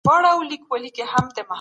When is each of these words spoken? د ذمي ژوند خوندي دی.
د 0.03 0.03
ذمي 0.09 0.47
ژوند 0.49 0.65
خوندي 0.67 0.91
دی. 1.35 1.41